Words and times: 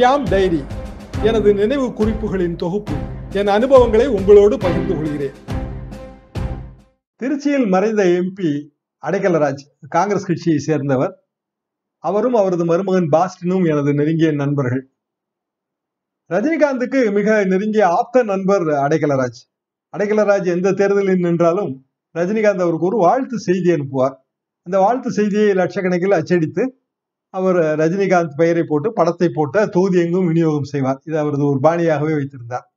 Shyam 0.00 0.30
diary 0.30 0.64
எனது 1.22 1.54
நினைவு 1.54 1.86
குறிப்புகளின் 1.86 2.56
தொகுப்பு. 2.56 2.92
என் 3.32 3.46
அனுபவங்களை 3.46 4.06
உங்களோடு 4.06 4.58
பகிர்ந்து 4.58 4.94
கொள்கிறேன். 4.94 5.32
திருச்சியில் 7.18 7.68
மறைந்த 7.68 8.04
எம்பி 8.04 8.68
அடைக்கலராஜ் 9.06 9.66
காங்கிரஸ் 9.88 10.26
கட்சியை 10.26 10.58
சேர்ந்தவர். 10.58 11.24
அவரும் 11.98 12.34
அவரது 12.34 12.64
மருமகன் 12.64 13.08
பாஸ்டினும் 13.08 13.70
எனது 13.70 13.94
நெருங்கிய 13.94 14.32
நண்பர்கள். 14.32 14.90
ரஜினிகாந்துக்கு 16.28 17.12
மிக 17.12 17.44
நெருங்கிய 17.44 17.88
ஆப்த 17.88 18.22
நண்பர் 18.22 18.62
அடைக்கலராஜ். 18.62 19.40
அடைக்கலராஜ் 19.96 20.46
எந்த 20.46 20.72
தேர்தலில் 20.72 21.18
நின்றாலும் 21.18 21.86
ரஜினிகாந்த் 22.14 22.64
அவருக்கு 22.66 22.86
ஒரு 22.86 22.96
வாழ்த்து 22.96 23.38
செய்தி 23.38 23.70
அனுப்புவார். 23.70 24.14
அந்த 24.62 24.78
வாழ்த்து 24.78 25.10
செய்தியை 25.10 25.54
லட்சக்கணக்கில் 25.54 26.14
அச்சடித்து 26.14 26.79
அவர் 27.30 27.56
ரஜினிகாந்த் 27.56 28.34
பெயரை 28.36 28.64
போட்டு 28.64 28.92
படத்தை 28.92 29.28
போட்டு 29.28 29.68
தொகுதி 29.68 30.00
எங்கும் 30.00 30.26
விநியோகம் 30.26 30.64
செய்வார். 30.64 31.02
இது 31.04 31.18
அவரது 31.18 31.44
ஒரு 31.46 31.58
பாணியாகவே 31.62 32.14
வைத்திருந்தார். 32.14 32.72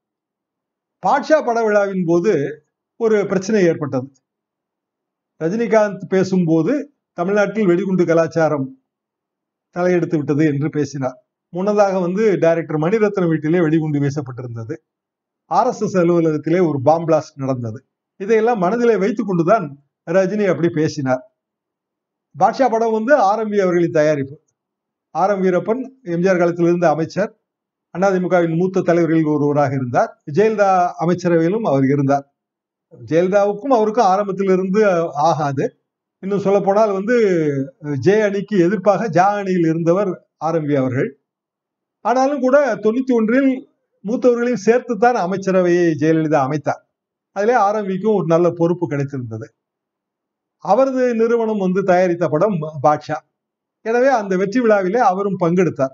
பாட்ஷா 1.06 1.46
பட 1.46 1.64
விழாவின் 1.64 2.04
போது 2.06 2.64
ஒரு 2.96 3.26
பிரச்சனை 3.26 3.64
ஏற்பட்டது. 3.64 4.12
ரஜினிகாந்த் 5.40 6.06
பேசும்போது 6.06 6.94
தமிழ்நாட்டில் 7.14 7.66
வெடிகுண்டு 7.66 8.06
கலாச்சாரம் 8.06 8.84
தலையெடுத்து 9.78 10.16
விட்டது 10.16 10.46
என்று 10.46 10.70
பேசினார். 10.70 11.26
முன்னதாக 11.50 12.00
வந்து 12.00 12.38
டைரக்டர் 12.38 12.78
மணிரத்னம் 12.78 13.28
வீட்டிலே 13.28 13.62
வெடிகுண்டு 13.62 14.00
வீசப்பட்டிருந்தது. 14.00 14.76
ஆர்எஸ்எஸ் 15.50 15.98
அலுவலகத்திலே 15.98 16.68
ஒரு 16.68 16.82
பாம் 16.82 17.08
பிளாஸ்ட் 17.08 17.36
நடந்தது. 17.36 17.86
இதையெல்லாம் 18.16 18.60
மனதிலே 18.60 18.96
வைத்துக் 18.98 19.28
கொண்டுதான் 19.28 19.84
ரஜினி 20.12 20.48
அப்படி 20.50 20.70
பேசினார். 20.70 21.34
பாட்ஷா 22.40 22.70
படம் 22.70 22.92
வந்து 22.92 23.18
ஆரம்பி 23.18 23.62
அவர்களின் 23.62 23.92
தயாரிப்பு. 23.92 24.43
ஆர் 25.22 25.30
எம் 25.30 25.44
வீரப்பன் 25.44 25.82
எம்ஜிஆர் 26.04 26.38
காலத்தில் 26.38 26.66
இருந்த 26.66 26.90
அமைச்சர் 26.90 27.32
அதிமுகவின் 27.98 28.56
மூத்த 28.58 28.82
தலைவர்களில் 28.82 29.34
ஒருவராக 29.34 29.74
இருந்தார். 29.76 30.12
ஜெயலலிதா 30.34 30.70
அமைச்சரவையிலும் 31.00 31.66
அவர் 31.72 31.86
இருந்தார். 31.86 32.34
ஜெயலலிதாவுக்கும் 33.06 33.76
அவருக்கும் 33.78 34.06
ஆரம்பத்தில் 34.06 34.52
இருந்து 34.52 34.82
ஆகாது. 35.14 35.66
இன்னும் 36.20 36.40
சொல்ல 36.40 36.60
போனால் 36.60 36.92
வந்து 36.92 37.16
ஜே 38.00 38.22
அணிக்கு 38.22 38.56
எதிர்ப்பாக 38.58 39.10
ஜா 39.10 39.26
அணியில் 39.42 39.68
இருந்தவர் 39.68 40.12
ஆரம்பி 40.46 40.76
அவர்கள். 40.76 41.10
ஆனாலும் 42.06 42.40
கூட 42.40 42.76
தொண்ணூத்தி 42.76 43.14
ஒன்றில் 43.14 43.52
மூத்தவர்களையும் 44.06 44.64
சேர்த்துத்தான் 44.66 45.20
அமைச்சரவையை 45.26 45.86
ஜெயலலிதா 46.02 46.42
அமைத்தார். 46.48 46.82
அதிலே 47.32 47.54
ஆரம்பிக்கும் 47.54 48.16
ஒரு 48.16 48.26
நல்ல 48.26 48.50
பொறுப்பு 48.50 48.88
கிடைத்திருந்தது. 48.90 49.48
அவரது 50.58 51.16
நிறுவனம் 51.16 51.64
வந்து 51.66 51.84
தயாரித்த 51.84 52.28
படம் 52.28 52.58
பாட்ஷா. 52.84 53.18
எனவே 53.86 54.10
அந்த 54.20 54.34
வெற்றி 54.42 54.60
விழாவிலே 54.64 55.00
அவரும் 55.12 55.42
பங்கெடுத்தார். 55.44 55.94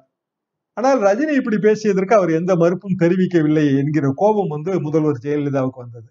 ஆனால் 0.77 0.99
ரஜினி 1.07 1.33
இப்படி 1.39 1.57
பேசியதற்கு 1.57 2.13
அவர் 2.19 2.31
எந்த 2.39 2.51
மறுப்பும் 2.55 2.99
தெரிவிக்கவில்லை 2.99 3.65
என்கிற 3.81 4.11
கோபம் 4.21 4.51
வந்து 4.55 4.71
முதல்வர் 4.85 5.23
ஜெயலலிதாவுக்கு 5.25 5.83
வந்தது. 5.83 6.09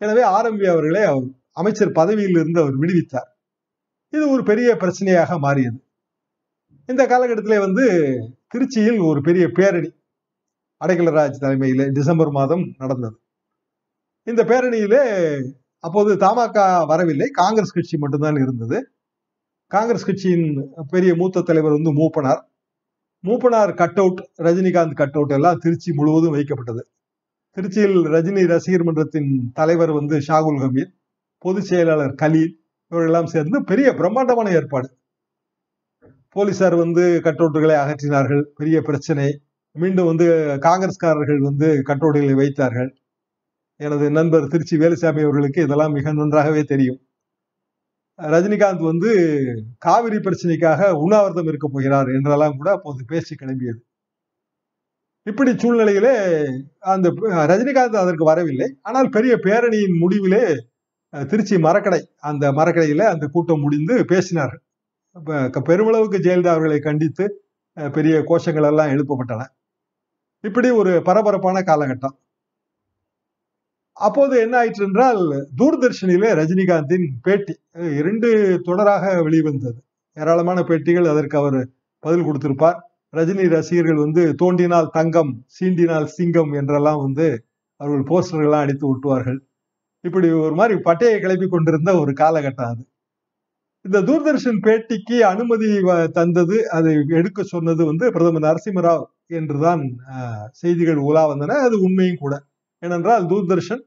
எனவே 0.00 0.22
ஆரம்பி 0.36 0.66
அவர்களே 0.74 1.02
அவர் 1.12 1.26
அமைச்சர் 1.60 1.96
பதவியில் 2.00 2.36
இருந்து 2.40 2.60
அவர் 2.60 2.76
விடுவித்தார். 2.82 3.28
இது 4.12 4.24
ஒரு 4.30 4.42
பெரிய 4.50 4.70
பிரச்சனையாக 4.82 5.38
மாறியது. 5.38 5.78
இந்த 6.88 7.02
காலகட்டத்திலே 7.06 7.58
வந்து 7.66 7.84
திருச்சியில் 8.54 9.00
ஒரு 9.08 9.20
பெரிய 9.28 9.44
பேரணி 9.58 9.90
அடைக்கலராஜ் 10.80 11.42
தலைமையிலே 11.42 11.84
டிசம்பர் 11.98 12.32
மாதம் 12.38 12.64
நடந்தது. 12.82 13.16
இந்த 14.26 14.42
பேரணியிலே 14.50 15.02
அப்போது 15.84 16.10
தமாக 16.24 16.56
வரவில்லை. 16.90 17.28
காங்கிரஸ் 17.40 17.76
கட்சி 17.76 17.96
மட்டும்தான் 17.98 18.38
இருந்தது. 18.44 18.78
காங்கிரஸ் 19.74 20.04
கட்சியின் 20.04 20.46
பெரிய 20.88 21.14
மூத்த 21.14 21.40
தலைவர் 21.40 21.70
வந்து 21.70 21.92
Moopanar. 21.94 22.40
Moopanar 23.26 23.74
cut 23.74 23.98
out 23.98 24.20
Rajinikanth 24.42 24.94
cut 24.94 25.14
out 25.14 25.30
எல்லாம் 25.30 25.58
திருச்சி 25.58 25.92
முழுவதும் 25.92 26.34
வைக்கப்பட்டது. 26.34 26.82
திருச்சியில் 27.56 27.96
ரஜினி 28.14 28.46
ரசிகர் 28.46 28.82
மன்றத்தின் 28.82 29.50
தலைவர் 29.54 29.92
வந்து 29.92 30.18
ஷாகுல் 30.18 30.58
ஹமீத் 30.64 30.92
பொதுச் 31.38 31.64
செயலாளர் 31.64 32.14
கலீல் 32.22 32.52
இவரெல்லாம் 32.90 33.30
சேர்ந்து 33.34 33.64
பெரிய 33.64 33.92
பிரம்மாண்டமான 33.92 34.50
ஏற்பாடு. 34.50 34.88
போலீசார் 36.28 36.74
வந்து 36.74 37.20
கட்டோட்டுகளை 37.24 37.76
அகற்றினார்கள். 37.84 38.42
பெரிய 38.60 38.82
பிரச்சனை. 38.82 39.28
மீண்டும் 39.72 40.06
வந்து 40.06 40.26
காங்கிரஸ்காரர்கள் 40.60 41.40
வந்து 41.48 41.68
கட்டோட்டுகளை 41.86 42.34
வைத்தார்கள். 42.34 42.90
எனது 43.76 44.10
நண்பர் 44.10 44.48
திருச்சி 44.48 44.76
வேலுசாமி 44.76 45.22
அவர்களுக்கு 45.22 45.62
இதெல்லாம் 45.62 45.92
மிக 45.92 46.12
நன்றாகவே 46.12 46.62
தெரியும். 46.64 47.00
ரஜினிகாந்த் 48.18 48.82
வந்து 48.90 49.10
காவிரி 49.78 50.16
பிரச்சனைக்காக 50.16 50.90
உண்ணாவிரதம் 51.04 51.48
இருக்க 51.50 51.68
போகிறார் 51.68 52.08
என்றெல்லாம் 52.16 52.56
கூட 52.56 52.70
அப்போது 52.70 53.04
பேசி 53.12 53.32
கிளம்பியது. 53.34 53.80
இப்படி 55.26 55.50
சூழ்நிலையிலே 55.52 56.14
அந்த 56.92 57.08
ரஜினிகாந்த் 57.50 58.02
அதற்கு 58.02 58.24
வரவில்லை. 58.24 58.68
ஆனால் 58.82 59.08
பெரிய 59.08 59.34
பேரணியின் 59.46 59.96
முடிவிலே 60.02 60.44
திருச்சி 61.30 61.56
மரக்கடை 61.56 62.00
அந்த 62.30 62.44
மரக்கடையில 62.52 63.06
அந்த 63.14 63.26
கூட்டம் 63.34 63.64
முடிந்து 63.64 63.94
பேசினார்கள். 64.12 64.62
பெருமளவுக்கு 65.68 66.18
ஜெயலலிதா 66.26 66.52
அவர்களை 66.54 66.78
கண்டித்து 66.88 67.24
பெரிய 67.96 68.14
கோஷங்கள் 68.30 68.68
எல்லாம் 68.70 68.92
எழுப்பப்பட்டன. 68.94 69.42
இப்படி 70.44 70.68
ஒரு 70.80 70.92
பரபரப்பான 71.08 71.60
காலகட்டம். 71.70 72.16
அப்போது 73.96 74.34
என்ன 74.44 74.54
ஆயிற்று 74.60 74.84
என்றால் 74.88 75.20
தூர்தர்ஷனிலே 75.60 76.28
ரஜினிகாந்தின் 76.40 77.06
பேட்டி 77.24 77.54
இரண்டு 78.00 78.28
தொடராக 78.68 79.04
வெளிவந்தது. 79.26 79.78
ஏராளமான 80.16 80.60
பேட்டிகள் 80.70 81.08
அதற்கு 81.12 81.36
அவர் 81.42 81.58
பதில் 82.04 82.26
கொடுத்திருப்பார். 82.26 82.78
ரஜினி 83.14 83.44
ரசிகர்கள் 83.54 84.02
வந்து 84.04 84.22
தோண்டினால் 84.42 84.88
தங்கம் 84.98 85.32
சீண்டினால் 85.56 86.06
சிங்கம் 86.16 86.52
என்றெல்லாம் 86.60 87.00
வந்து 87.06 87.26
அவர்கள் 87.80 88.08
போஸ்டர்கள்லாம் 88.10 88.64
அடித்து 88.64 88.86
ஒட்டுவார்கள். 88.92 89.38
இப்படி 90.04 90.28
ஒரு 90.44 90.54
மாதிரி 90.60 90.74
பட்டையை 90.88 91.16
கிளப்பி 91.24 91.46
கொண்டிருந்த 91.48 91.90
ஒரு 92.02 92.12
காலகட்டம் 92.22 92.70
அது. 92.72 92.82
இந்த 93.84 93.98
தூர்தர்ஷன் 94.08 94.60
பேட்டிக்கு 94.66 95.16
அனுமதி 95.32 95.68
தந்தது 96.18 96.56
அதை 96.76 96.92
எடுக்க 97.18 97.42
சொன்னது 97.54 97.82
வந்து 97.90 98.04
பிரதமர் 98.14 98.46
நரசிம்மராவ் 98.46 99.04
என்றுதான் 99.38 99.82
செய்திகள் 100.62 101.00
உலா 101.08 101.24
வந்தன. 101.32 101.58
அது 101.66 101.76
உண்மையும் 101.86 102.22
கூட. 102.24 102.34
ஏனென்றால் 102.82 103.24
தூர்தர்ஷன் 103.30 103.82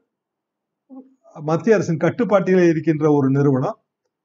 மத்திய 1.36 1.76
அரசின் 1.76 2.02
கட்டுப்பாட்டிலே 2.04 2.64
இருக்கின்ற 2.72 3.06
ஒரு 3.16 3.28
நிறுவனம். 3.36 3.76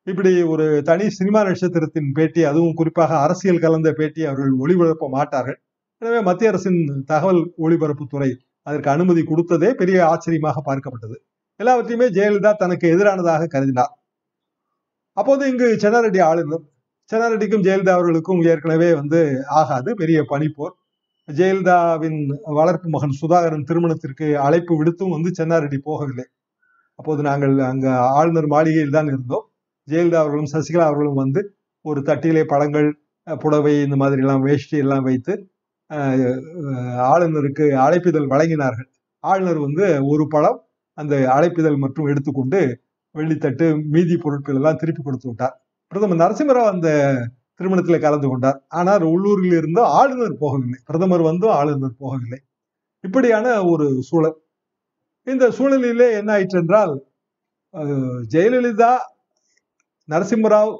இப்படி 0.07 0.31
ஒரு 0.53 0.65
தனி 0.89 1.05
சினிமா 1.17 1.39
நட்சத்திரத்தின் 1.47 2.07
பேட்டி 2.17 2.41
அதுவும் 2.51 2.77
குறிப்பாக 2.79 3.11
அரசியல் 3.25 3.63
கலந்த 3.65 3.89
பேட்டி 3.99 4.21
அவர்கள் 4.29 4.53
ஒளிபரப்ப 4.63 5.09
மாட்டார்கள். 5.17 5.57
எனவே 6.01 6.19
மத்திய 6.29 6.51
அரசின் 6.51 6.79
தகவல் 7.11 7.41
ஒளிபரப்புத்துறை 7.65 8.29
அதற்கு 8.67 8.89
அனுமதி 8.95 9.21
கொடுத்ததே 9.31 9.69
பெரிய 9.81 9.97
ஆச்சரியமாக 10.11 10.57
பார்க்கப்பட்டது. 10.69 11.15
எல்லாவற்றையுமே 11.59 12.07
ஜெயலலிதா 12.17 12.51
தனக்கு 12.63 12.85
எதிரானதாக 12.95 13.49
கருதினார். 13.55 13.93
அப்போது 15.17 15.43
இங்கு 15.51 15.67
சென்னாரெட்டி 15.83 16.21
ஆளுநர் 16.29 16.65
சென்னாரெட்டிக்கும் 17.11 17.65
ஜெயலலிதா 17.67 17.95
அவர்களுக்கும் 17.97 18.41
ஏற்கனவே 18.51 18.89
வந்து 18.99 19.19
ஆகாது 19.61 19.89
பெரிய 20.01 20.19
பனிப்போர் 20.31 20.75
ஜெயலலிதாவின் 21.37 22.19
வளர்ப்பு 22.57 22.87
மகன் 22.95 23.15
சுதாகரன் 23.21 23.67
திருமணத்திற்கு 23.69 24.27
அழைப்பு 24.45 24.73
விடுத்தும் 24.79 25.13
வந்து 25.15 25.29
சென்னாரெட்டி 25.39 25.79
போகவில்லை. 25.89 26.25
அப்போது 26.99 27.21
நாங்கள் 27.29 27.55
அங்க 27.71 27.87
ஆளுநர் 28.17 28.47
மாளிகையில் 28.53 28.95
தான் 28.97 29.09
இருந்தோம். 29.13 29.45
ஜெயலலிதா 29.87 30.21
அவர்களும் 30.23 30.51
சசிகலா 30.53 30.87
அவர்களும் 30.89 31.21
வந்து 31.23 31.41
ஒரு 31.85 31.99
தட்டிலே 32.09 32.43
பழங்கள் 32.53 32.89
புடவை 33.43 33.73
இந்த 33.85 33.97
மாதிரி 34.01 34.21
எல்லாம் 34.23 34.43
வேஷ்டி 34.47 34.77
எல்லாம் 34.85 35.05
வைத்து 35.09 35.33
ஆளுநருக்கு 37.11 37.65
அழைப்பிதழ் 37.85 38.31
வழங்கினார்கள். 38.33 38.89
ஆளுநர் 39.23 39.59
வந்து 39.65 39.85
ஒரு 40.11 40.23
பழம் 40.33 40.59
அந்த 40.97 41.15
அழைப்பிதழ் 41.35 41.77
மற்றும் 41.83 42.09
எடுத்துக்கொண்டு 42.11 42.59
வெள்ளித்தட்டு 43.15 43.65
மீதி 43.93 44.15
பொருட்கள் 44.23 44.57
எல்லாம் 44.59 44.79
திருப்பி 44.81 45.01
கொடுத்து 45.03 45.27
விட்டார். 45.29 45.55
பிரதமர் 45.91 46.21
நரசிம்மராவ் 46.23 46.71
அந்த 46.73 46.89
திருமணத்தில் 47.61 48.03
கலந்து 48.05 48.27
கொண்டார். 48.31 48.59
ஆனால் 48.79 49.03
உள்ளூரில் 49.13 49.55
இருந்து 49.59 49.81
ஆளுநர் 49.99 50.41
போகவில்லை. 50.43 50.79
பிரதமர் 50.89 51.23
வந்தும் 51.29 51.55
ஆளுநர் 51.59 51.99
போகவில்லை. 52.03 52.39
இப்படியான 53.03 53.47
ஒரு 53.71 53.87
சூழல். 54.09 54.37
இந்த 55.27 55.45
சூழலிலே 55.57 56.07
என்ன 56.19 56.29
ஆயிற்று 56.35 56.59
என்றால் 56.61 56.93
ஜெயலலிதா 58.33 58.93
நரசிம்மராவ் 60.09 60.73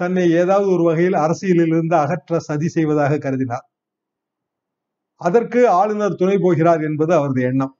தன்னை 0.00 0.24
ஏதாவது 0.42 0.68
ஒரு 0.74 0.82
வகையில் 0.88 1.16
அரசியலில் 1.24 1.72
இருந்து 1.74 1.96
அகற்ற 2.02 2.38
சதி 2.48 2.68
செய்வதாக 2.76 3.18
கருதினார். 3.24 3.66
அதற்கு 5.20 5.60
ஆளுநர் 5.80 6.18
துணை 6.20 6.36
போகிறார் 6.44 6.82
என்பது 6.88 7.12
அவரது 7.18 7.42
எண்ணம். 7.50 7.74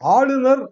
ஆளுநர் 0.00 0.62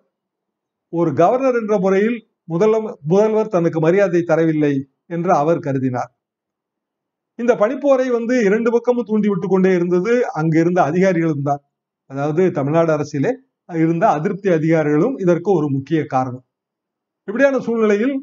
ஒரு 0.92 1.10
கவர்னர் 1.20 1.58
என்ற 1.60 1.74
முறையில் 1.84 2.18
முதல்வர் 2.52 2.96
முதல்வர் 3.12 3.52
தனக்கு 3.56 3.78
மரியாதை 3.86 4.22
தரவில்லை. 4.30 4.74
என்று 5.16 5.32
அவர் 5.34 5.58
கருதினார். 5.58 6.10
இந்த 7.38 7.52
பனிப்போரை 7.54 8.06
வந்து 8.16 8.34
இரண்டு 8.48 8.70
பக்கமும் 8.70 9.08
தூண்டி 9.10 9.28
விட்டு 9.28 9.46
கொண்டே 9.48 9.70
இருந்தது. 9.78 10.12
அங்கு 10.40 10.58
இருந்த 10.58 10.80
அதிகாரிகளும் 10.82 11.46
தான். 11.48 11.62
அதாவது 12.10 12.42
தமிழ்நாடு 12.58 12.90
அரசியலே 12.96 13.32
இருந்த 13.68 14.04
அதிருப்தி 14.16 14.48
அதிகாரிகளும் 14.58 15.16
இதற்கு 15.18 15.50
ஒரு 15.52 15.66
முக்கிய 15.68 16.00
காரணம். 16.04 16.44
இப்படியான 17.28 17.58
சூழ்நிலையில் 17.58 18.14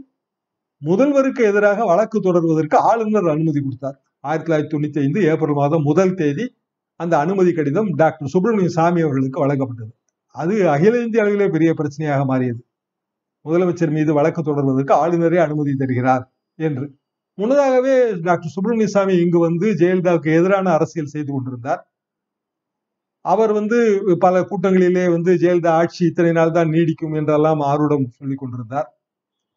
முதல்வருக்கு 0.81 1.41
எதிராக 1.51 1.86
வழக்கு 1.86 2.18
தொடர்வதற்கு 2.19 2.77
ஆளுநர் 2.89 3.30
அனுமதி 3.33 3.59
கொடுத்தார். 3.62 3.97
ஆயிரத்தி 4.19 4.47
தொள்ளாயிரத்தி 4.47 4.74
தொண்ணூத்தி 4.74 5.00
ஐந்து 5.06 5.19
ஏப்ரல் 5.31 5.57
மாதம் 5.62 5.83
முதல் 5.83 6.13
தேதி 6.15 6.45
அந்த 7.00 7.13
அனுமதி 7.18 7.51
கடிதம் 7.53 7.89
டாக்டர் 8.01 8.31
சுப்பிரமணிய 8.33 8.69
சாமி 8.77 9.01
அவர்களுக்கு 9.01 9.44
வழங்கப்பட்டது. 9.45 9.91
அது 10.36 10.56
அகில 10.69 11.01
இந்திய 11.03 11.24
அளவிலே 11.24 11.47
பெரிய 11.51 11.69
பிரச்சனையாக 11.80 12.21
மாறியது. 12.25 12.62
முதலமைச்சர் 13.45 13.95
மீது 13.97 14.12
வழக்கு 14.13 14.41
தொடர்வதற்கு 14.41 14.94
ஆளுநரே 15.03 15.39
அனுமதி 15.45 15.74
தருகிறார். 15.75 16.25
என்று. 16.59 16.85
முன்னதாகவே 17.38 17.94
டாக்டர் 18.27 18.53
சுப்பிரமணிய 18.56 18.89
சாமி 18.95 19.13
இங்கு 19.25 19.39
வந்து 19.39 19.67
ஜெயலலிதாவுக்கு 19.81 20.29
எதிரான 20.39 20.71
அரசியல் 20.77 21.13
செய்து 21.13 21.29
கொண்டிருந்தார். 21.31 21.81
அவர் 23.25 23.51
வந்து 23.59 23.77
பல 24.25 24.35
கூட்டங்களிலே 24.50 25.06
வந்து 25.15 25.31
ஜெயலலிதா 25.41 25.71
ஆட்சி 25.81 26.01
இத்தனை 26.09 26.31
நாள் 26.31 26.56
தான் 26.57 26.73
நீடிக்கும் 26.75 27.15
என்றெல்லாம் 27.19 27.61
ஆர்வடம் 27.69 28.06
சொல்லிக் 28.19 28.41
கொண்டிருந்தார். 28.41 28.88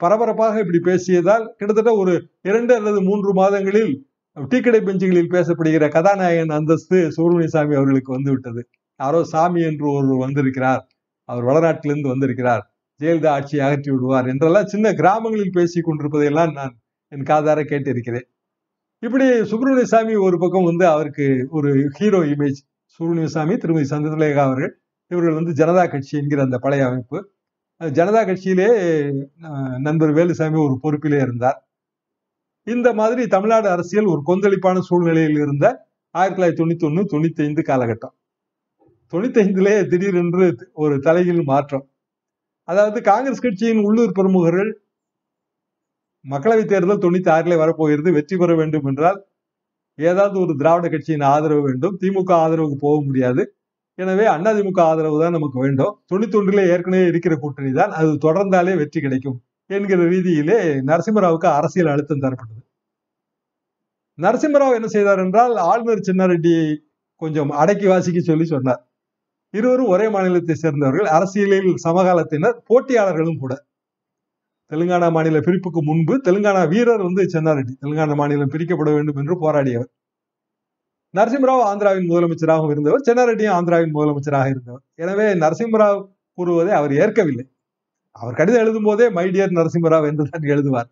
பரபரப்பாக 0.01 0.61
இப்படி 0.65 0.81
பேசியதால் 0.91 1.45
கிட்டத்தட்ட 1.59 1.91
ஒரு 2.03 2.15
இரண்டு 2.43 2.73
அல்லது 2.79 3.01
மூன்று 3.09 3.33
மாதங்களில் 3.41 3.93
டீக்கடை 4.37 4.81
பெஞ்சுகளில் 4.87 5.33
பேசப்படுகிற 5.35 5.85
கதாநாயகன் 5.89 6.55
அந்தஸ்து 6.59 6.99
சுப்பிரமணியசாமி 7.17 7.75
அவர்களுக்கு 7.81 8.11
வந்துவிட்டது. 8.17 8.63
யாரோ 9.01 9.21
சாமி 9.25 9.61
என்று 9.71 9.87
ஒரு 9.99 10.17
வந்திருக்கிறார். 10.25 10.83
அவர் 11.29 11.45
வடநாட்டிலிருந்து 11.51 12.13
வந்திருக்கிறார். 12.15 12.63
ஜெயலலிதா 13.01 13.31
ஆட்சியை 13.37 13.63
அகற்றி 13.67 13.91
விடுவார் 13.93 14.27
என்றெல்லாம் 14.33 14.71
சின்ன 14.73 14.87
கிராமங்களில் 15.01 15.57
பேசிக் 15.59 15.87
கொண்டிருப்பதையெல்லாம் 15.87 16.53
நான் 16.59 16.75
என் 17.13 17.27
காதார 17.31 17.61
கேட்டிருக்கிறேன். 17.71 18.27
இப்படி 19.07 19.27
சுப்பிரமணியசாமி 19.51 20.15
ஒரு 20.27 20.37
பக்கம் 20.43 20.69
வந்து 20.71 20.85
அவருக்கு 20.95 21.27
ஒரு 21.59 21.71
ஹீரோ 21.99 22.21
இமேஜ் 22.33 22.61
சுப்பிரமணியசாமி 22.95 23.55
திருமதி 23.63 23.87
சந்திரலேகா 23.95 24.43
அவர்கள் 24.49 24.73
இவர்கள் 25.11 25.39
வந்து 25.39 25.53
ஜனதா 25.61 25.85
கட்சி 25.95 26.15
என்கிற 26.21 26.41
அந்த 26.47 26.59
பழைய 26.65 26.83
அமைப்பு. 26.89 27.19
ஜனதா 27.81 28.21
கட்சியிலே 28.29 28.69
நண்பர் 29.87 30.13
வேலுசாமி 30.19 30.59
ஒரு 30.67 30.75
பொறுப்பிலே 30.85 31.19
இருந்தார். 31.27 31.59
இந்த 32.67 32.89
மாதிரி 33.01 33.23
தமிழ்நாடு 33.35 33.69
அரசியல் 33.75 34.11
ஒரு 34.13 34.21
கொந்தளிப்பான 34.29 34.83
சூழ்நிலையில் 34.89 35.39
இருந்த 35.45 35.67
ஆயிரத்தி 36.15 36.39
தொள்ளாயிரத்தி 36.39 36.63
தொண்ணூத்தி 36.63 36.87
ஒன்று 36.89 37.03
தொண்ணூத்தி 37.13 37.43
ஐந்து 37.47 37.63
காலகட்டம். 37.71 38.15
தொண்ணூத்தி 39.13 39.41
ஐந்துலே 39.45 39.75
திடீரென்று 39.93 40.47
ஒரு 40.83 40.95
தலையில் 41.07 41.43
மாற்றம். 41.51 41.85
அதாவது 42.69 42.99
காங்கிரஸ் 43.11 43.45
கட்சியின் 43.47 43.83
உள்ளூர் 43.89 44.17
பிரமுகர்கள் 44.19 44.71
மக்களவைத் 46.25 46.71
தேர்தல் 46.73 47.03
தொண்ணூத்தி 47.05 47.31
ஆறிலே 47.37 47.57
வரப்போகிறது. 47.57 48.13
வெற்றி 48.13 48.37
பெற 48.37 48.55
வேண்டும் 48.55 48.87
என்றால் 48.87 49.19
ஏதாவது 49.99 50.41
ஒரு 50.41 50.57
திராவிட 50.57 50.89
கட்சியின் 50.89 51.21
ஆதரவு 51.21 51.63
வேண்டும். 51.63 51.97
திமுக 52.03 52.31
ஆதரவுக்கு 52.45 52.79
போக 52.81 53.03
முடியாது. 53.05 53.43
எனவே 53.95 54.27
அதிமுக 54.27 54.81
ஆதரவு 54.81 55.23
தான் 55.23 55.37
நமக்கு 55.39 55.59
வேண்டும். 55.61 55.95
தொண்ணூத்தி 56.11 56.37
ஒன்றிலே 56.41 56.65
ஏற்கனவே 56.69 57.07
இருக்கிற 57.07 57.35
கூட்டணி 57.37 57.73
தான். 57.73 57.91
அது 57.91 58.13
தொடர்ந்தாலே 58.27 58.77
வெற்றி 58.77 59.01
கிடைக்கும் 59.01 59.39
என்கிற 59.71 60.03
ரீதியிலே 60.05 60.59
நரசிம்மராவுக்கு 60.91 61.49
அரசியல் 61.59 61.93
அழுத்தம் 61.95 62.23
தரப்பட்டது. 62.25 62.63
நரசிம்மராவ் 64.19 64.79
என்ன 64.79 64.87
செய்தார் 64.87 65.19
என்றால் 65.19 65.57
ஆளுநர் 65.57 66.07
சின்னாரெட்டியை 66.09 66.65
கொஞ்சம் 67.17 67.51
அடக்கி 67.51 67.87
வாசிக்க 67.87 68.21
சொல்லி 68.21 68.45
சொன்னார். 68.45 68.81
இருவரும் 69.51 69.87
ஒரே 69.87 70.09
மாநிலத்தை 70.09 70.55
சேர்ந்தவர்கள். 70.55 71.09
அரசியலில் 71.17 71.71
சமகாலத்தினர் 71.85 72.57
போட்டியாளர்களும் 72.71 73.39
கூட. 73.39 73.53
தெலுங்கானா 74.73 75.09
மாநில 75.17 75.39
பிரிப்புக்கு 75.47 75.81
முன்பு 75.89 76.15
தெலுங்கானா 76.27 76.63
வீரர் 76.73 77.03
வந்து 77.09 77.23
சென்னாரெட்டி 77.35 77.75
தெலுங்கானா 77.83 78.15
மாநிலம் 78.21 78.53
பிரிக்கப்பட 78.55 78.91
வேண்டும் 78.97 79.19
என்று 79.23 79.35
போராடியவர். 79.45 79.91
நரசிம்மராவ் 81.15 81.65
ஆந்திராவின் 81.71 82.09
முதலமைச்சராகவும் 82.11 82.73
இருந்தவர். 82.75 83.03
சென்னாரெட்டியும் 83.09 83.55
ஆந்திராவின் 83.59 83.95
முதலமைச்சராக 83.97 84.47
இருந்தவர். 84.55 84.83
எனவே 85.03 85.27
நரசிம்மராவ் 85.43 86.01
கூறுவதை 86.39 86.73
அவர் 86.81 86.93
ஏற்கவில்லை. 87.03 87.45
அவர் 88.17 88.39
கடிதம் 88.41 88.63
எழுதும் 88.65 88.87
போதே 88.89 89.07
மைடியர் 89.19 89.57
நரசிம்மராவ் 89.59 90.07
என்று 90.11 90.25
தான் 90.33 90.49
எழுதுவார். 90.55 90.89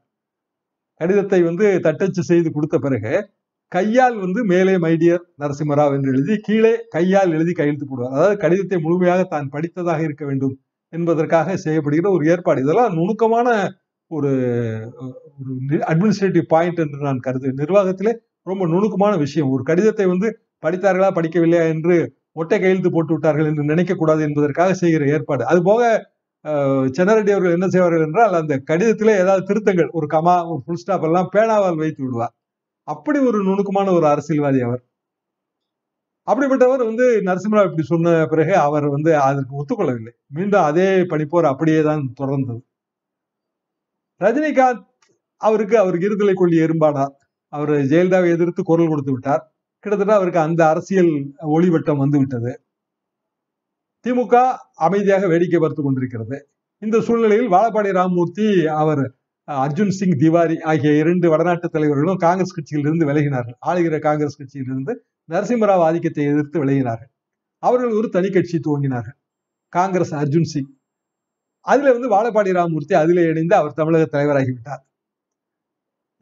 கடிதத்தை 1.01 1.41
வந்து 1.49 1.67
தட்டச்சு 1.87 2.23
செய்து 2.31 2.49
கொடுத்த 2.57 2.77
பிறகு 2.87 3.13
கையால் 3.73 4.17
வந்து 4.25 4.41
மேலே 4.53 4.75
மைடியர் 4.85 5.25
நரசிம்மராவ் 5.43 5.95
என்று 5.97 6.13
எழுதி 6.15 6.35
கீழே 6.47 6.73
கையால் 6.95 7.35
எழுதி 7.37 7.53
கையெழுத்து 7.59 7.87
போடுவார். 7.91 8.15
அதாவது 8.17 8.37
கடிதத்தை 8.45 8.79
முழுமையாக 8.87 9.23
தான் 9.35 9.49
படித்ததாக 9.55 10.01
இருக்க 10.09 10.25
வேண்டும். 10.31 10.55
என்பதற்காக 10.93 11.57
செய்யப்படுகிற 11.65 12.09
ஒரு 12.17 12.25
ஏற்பாடு. 12.33 12.61
இதெல்லாம் 12.65 12.95
நுணுக்கமான 12.99 13.49
ஒரு 14.11 14.31
அட்மினிஸ்ட்ரேட்டிவ் 15.91 16.47
பாயிண்ட் 16.55 16.81
என்று 16.85 16.99
நான் 17.09 17.25
கருது. 17.27 17.49
நிர்வாகத்திலே 17.63 18.13
ரொம்ப 18.47 18.63
நுணுக்கமான 18.75 19.13
விஷயம். 19.25 19.51
ஒரு 19.55 19.63
கடிதத்தை 19.71 20.07
வந்து 20.13 20.29
படித்தார்களா 20.65 21.11
படிக்கவில்லையா 21.19 21.67
என்று 21.75 21.97
ஒட்டை 22.41 22.57
கையெழுத்து 22.63 22.91
போட்டு 22.95 23.13
விட்டார்கள் 23.15 23.49
என்று 23.51 23.63
நினைக்கக்கூடாது 23.73 24.23
என்பதற்காக 24.29 24.75
செய்கிற 24.83 25.05
ஏற்பாடு. 25.15 25.43
அது 25.53 25.61
போக 25.71 25.83
சென்னரெட்டி 26.97 27.33
அவர்கள் 27.35 27.57
என்ன 27.57 27.67
செய்வார்கள் 27.73 28.05
என்றால் 28.07 28.35
அந்த 28.41 28.55
கடிதத்திலே 28.69 29.15
ஏதாவது 29.23 29.43
திருத்தங்கள் 29.49 29.91
ஒரு 29.99 30.07
கமா 30.15 30.35
ஒரு 30.53 30.61
ஃபுல் 30.67 30.81
ஸ்டாப் 30.83 31.05
எல்லாம் 31.09 31.29
பேனாவால் 31.35 31.81
வைத்து 31.83 32.01
விடுவார். 32.05 32.35
அப்படி 32.89 33.19
ஒரு 33.31 33.39
நுணுக்கமான 33.49 33.89
ஒரு 33.99 34.07
அரசியல்வாதி 34.13 34.61
அவர் 34.69 34.83
அப்படிப்பட்டவர் 36.29 36.83
வந்து 36.91 37.07
நரசிம்மராவ் 37.29 37.69
இப்படி 37.69 37.85
சொன்ன 37.93 38.15
பிறகு 38.33 38.55
அவர் 38.67 38.87
வந்து 38.95 39.11
அதற்கு 39.27 39.59
ஒத்துக்கொள்ளவில்லை. 39.61 40.13
மீண்டும் 40.37 40.67
அதே 40.71 40.89
பணிப்போர் 41.13 41.51
அப்படியே 41.53 41.81
தான் 41.89 42.03
தொடர்ந்தது. 42.21 42.61
ரஜினிகாந்த் 44.21 44.85
அவருக்கு 45.41 45.77
அவருக்கு 45.83 46.09
இருதலை 46.09 46.35
கொள்ளி 46.41 46.57
எறும்பானார் 46.65 47.15
அவர் 47.53 47.73
ஜெயலலிதாவை 47.93 48.29
எதிர்த்து 48.37 48.63
குரல் 48.71 48.91
கொடுத்து 48.93 49.13
விட்டார். 49.15 49.43
கிட்டத்தட்ட 49.85 50.15
அவருக்கு 50.19 50.41
அந்த 50.47 50.63
அரசியல் 50.73 51.13
ஒளிவட்டம் 51.57 52.03
வந்து 52.05 52.19
விட்டது 52.23 52.53
திமுக 54.07 54.35
அமைதியாக 54.87 55.25
வேடிக்கை 55.33 55.59
பார்த்து 55.61 55.83
கொண்டிருக்கிறது. 55.83 56.37
இந்த 56.83 56.97
சூழ்நிலையில் 57.07 57.51
வாழப்பாடி 57.55 57.91
ராமமூர்த்தி 57.99 58.47
அவர் 58.83 59.03
அர்ஜுன் 59.49 59.95
சிங் 59.99 60.19
திவாரி 60.23 60.57
ஆகிய 60.71 60.91
இரண்டு 61.03 61.27
வடநாட்டு 61.33 61.69
தலைவர்களும் 61.75 62.21
காங்கிரஸ் 62.27 62.55
கட்சியிலிருந்து 62.57 63.09
விலகினார்கள். 63.11 63.57
ஆளுகிற 63.69 63.99
காங்கிரஸ் 64.07 64.39
கட்சியிலிருந்து 64.41 64.93
நரசிம்மராவ் 65.31 65.85
ஆதிக்கத்தை 65.89 66.25
எதிர்த்து 66.33 66.59
விளையினார்கள் 66.63 67.11
அவர்கள் 67.63 67.97
ஒரு 67.99 68.09
தனி 68.17 68.29
கட்சி 68.35 68.57
துவங்கினார்கள். 68.67 69.17
காங்கிரஸ் 69.73 70.15
அர்ஜுன் 70.21 70.51
சிங். 70.53 70.71
அதுல 71.67 71.93
வந்து 71.97 72.09
வாழப்பாடி 72.15 72.51
ராமமூர்த்தி 72.59 72.95
அதில் 73.01 73.21
இணைந்து 73.31 73.55
அவர் 73.61 73.79
தமிழக 73.81 74.05
தலைவராகிவிட்டார் 74.15 74.83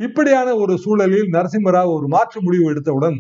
இப்படியான 0.01 0.49
ஒரு 0.63 0.75
சூழலில் 0.85 1.29
நரசிம்மராவ் 1.37 1.95
ஒரு 1.97 2.07
மாற்று 2.15 2.39
முடிவு 2.47 2.67
எடுத்தவுடன் 2.73 3.17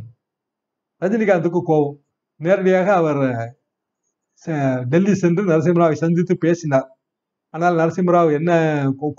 ரஜினிகாந்துக்கு 1.02 1.60
கோபம். 1.70 1.96
நேரடியாக 2.40 2.88
அவர் 3.00 3.22
டெல்லி 4.92 5.14
சென்று 5.22 5.42
நரசிம்மராவை 5.52 5.96
சந்தித்து 6.04 6.34
பேசினார். 6.44 6.88
ஆனால் 7.54 7.76
நரசிம்மராவ் 7.80 8.30
என்ன 8.38 8.50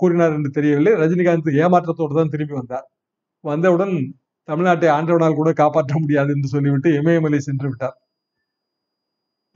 கூறினார் 0.00 0.34
என்று 0.38 0.50
தெரியவில்லை. 0.58 0.92
ரஜினிகாந்த் 1.02 1.50
ஏமாற்றத்தோடு 1.64 2.14
தான் 2.18 2.32
திரும்பி 2.34 2.54
வந்தார். 2.60 2.86
வந்தவுடன் 3.44 3.94
தமிழ்நாட்டை 4.48 4.88
ஆண்டவனால் 4.96 5.34
கூட 5.34 5.52
காப்பாற்ற 5.52 5.94
முடியாது 5.98 6.30
என்று 6.34 6.48
சொல்லிவிட்டு 6.48 6.90
இமயமலை 6.92 7.38
சென்று 7.38 7.68
விட்டார். 7.68 7.96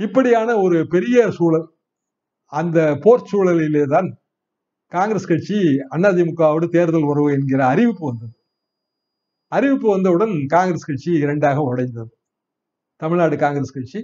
இப்படியான 0.00 0.57
ஒரு 0.61 0.87
பெரிய 0.88 1.31
சூழல் 1.31 1.67
அந்த 2.53 2.79
போர் 3.00 3.29
சூழலிலே 3.33 3.85
தான் 3.87 4.09
காங்கிரஸ் 4.93 5.26
கட்சி 5.26 5.59
அதிமுகவோடு 5.95 6.67
தேர்தல் 6.69 7.09
உறவு 7.12 7.33
என்கிற 7.33 7.67
அறிவிப்பு 7.67 8.05
வந்தது. 8.07 8.35
அறிவிப்பு 9.49 9.88
வந்தவுடன் 9.91 10.35
காங்கிரஸ் 10.47 10.85
கட்சி 10.85 11.11
இரண்டாக 11.12 11.61
உடைந்தது. 11.61 12.12
தமிழ்நாடு 12.97 13.37
காங்கிரஸ் 13.37 13.76
கட்சி 13.76 14.00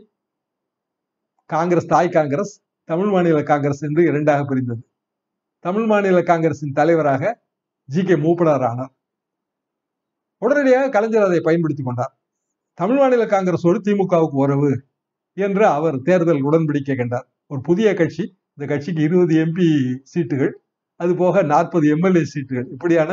காங்கிரஸ் 1.47 1.87
தாய் 1.87 2.09
காங்கிரஸ் 2.09 2.55
தமிழ் 2.85 3.07
மாநில 3.07 3.43
காங்கிரஸ் 3.43 3.83
என்று 3.83 4.03
இரண்டாக 4.05 4.45
பிரிந்தது. 4.45 4.83
தமிழ் 5.65 5.87
மாநில 5.87 6.23
காங்கிரசின் 6.23 6.73
தலைவராக 6.73 7.23
ஜி 7.89 8.03
கே 8.05 8.15
மூப்பனார் 8.15 8.65
ஆனார். 8.71 8.93
உடனடியாக 10.43 10.91
கலைஞர் 10.97 11.27
அதை 11.29 11.41
பயன்படுத்தி 11.49 11.83
கொண்டார். 11.83 12.13
தமிழ் 12.79 13.01
மாநில 13.01 13.25
காங்கிரஸோடு 13.35 13.79
திமுகவுக்கு 13.87 14.39
உறவு 14.45 14.71
என்று 15.37 15.65
அவர் 15.77 15.97
தேர்தல் 16.09 16.45
உடன்படிக்கை 16.49 16.95
கண்டார். 17.01 17.27
ஒரு 17.53 17.61
புதிய 17.69 17.89
கட்சி 18.01 18.25
இந்த 18.55 18.65
கட்சிக்கு 18.73 19.03
இருபது 19.09 19.35
எம்பி 19.45 19.67
சீட்டுகள் 20.13 20.53
அது 21.01 21.13
போக 21.23 21.43
நாற்பது 21.53 21.87
எம்எல்ஏ 21.95 22.23
சீட்டுகள். 22.33 22.67
இப்படியான 22.75 23.13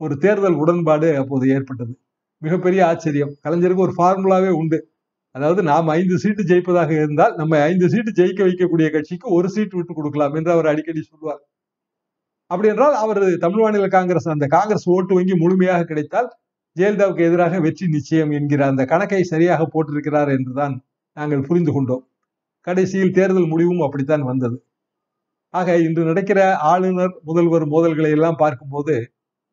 ஒரு 0.00 0.14
தேர்தல் 0.24 0.58
உடன்பாடு 0.62 1.08
அப்போது 1.22 1.44
ஏற்பட்டது. 1.54 1.94
மிகப்பெரிய 2.42 2.80
ஆச்சரியம். 2.90 3.32
கலைஞருக்கு 3.44 3.86
ஒரு 3.86 3.94
ஃபார்முலாவே 3.98 4.50
உண்டு. 4.60 4.78
அதாவது 5.34 5.62
நாம் 5.70 5.88
ஐந்து 5.98 6.16
சீட்டு 6.22 6.42
ஜெயிப்பதாக 6.50 6.90
இருந்தால் 7.00 7.34
நம்ம 7.40 7.58
ஐந்து 7.70 7.86
சீட்டு 7.92 8.10
ஜெயிக்க 8.18 8.40
வைக்கக்கூடிய 8.48 8.86
கட்சிக்கு 8.94 9.26
ஒரு 9.38 9.48
சீட்டு 9.54 9.76
விட்டு 9.78 9.92
கொடுக்கலாம் 9.94 10.34
என்று 10.38 10.50
அவர் 10.54 10.68
அடிக்கடி 10.72 11.02
சொல்வார். 11.10 11.40
அப்படி 12.50 12.68
என்றால் 12.72 12.96
அவர் 13.04 13.20
தமிழ் 13.44 13.62
மாநில 13.64 13.86
காங்கிரஸ் 13.96 14.28
அந்த 14.34 14.46
காங்கிரஸ் 14.56 14.86
ஓட்டு 14.94 15.14
வங்கி 15.18 15.34
முழுமையாக 15.42 15.86
கிடைத்தால் 15.90 16.28
ஜெயலலிதாவுக்கு 16.76 17.22
எதிராக 17.24 17.60
வெற்றி 17.60 17.86
நிச்சயம் 17.88 18.30
என்கிற 18.30 18.66
அந்த 18.66 18.84
கணக்கை 18.84 19.22
சரியாக 19.22 19.66
போட்டிருக்கிறார் 19.66 20.28
என்றுதான் 20.28 20.74
நாங்கள் 21.16 21.40
புரிந்து 21.40 21.72
கொண்டோம். 21.72 22.04
கடைசியில் 22.60 23.12
தேர்தல் 23.12 23.46
முடிவும் 23.46 23.80
அப்படித்தான் 23.80 24.22
வந்தது. 24.22 24.56
ஆக 25.50 25.78
இன்று 25.78 26.04
நடக்கிற 26.04 26.56
ஆளுநர் 26.56 27.14
முதல்வர் 27.22 27.66
மோதல்களை 27.66 28.10
எல்லாம் 28.10 28.36
பார்க்கும்போது 28.36 28.96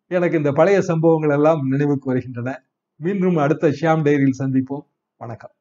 எனக்கு 0.08 0.38
இந்த 0.38 0.52
பழைய 0.52 0.82
சம்பவங்கள் 0.82 1.30
எல்லாம் 1.30 1.62
நினைவுக்கு 1.68 2.12
வருகின்றன. 2.12 2.50
மீண்டும் 3.00 3.36
அடுத்த 3.36 3.68
ஷியாம் 3.70 4.06
டைரியில் 4.06 4.40
சந்திப்போம். 4.40 4.86
வணக்கம். 5.18 5.54